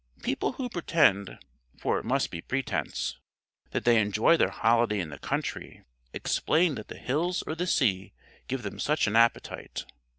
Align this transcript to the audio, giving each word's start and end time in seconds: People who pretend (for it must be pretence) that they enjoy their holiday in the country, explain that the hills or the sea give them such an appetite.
People 0.23 0.53
who 0.53 0.67
pretend 0.67 1.37
(for 1.77 1.99
it 1.99 2.05
must 2.05 2.31
be 2.31 2.41
pretence) 2.41 3.19
that 3.69 3.85
they 3.85 4.01
enjoy 4.01 4.35
their 4.35 4.49
holiday 4.49 4.99
in 4.99 5.09
the 5.11 5.19
country, 5.19 5.83
explain 6.11 6.73
that 6.73 6.87
the 6.87 6.97
hills 6.97 7.43
or 7.43 7.53
the 7.53 7.67
sea 7.67 8.11
give 8.47 8.63
them 8.63 8.79
such 8.79 9.05
an 9.05 9.15
appetite. 9.15 9.85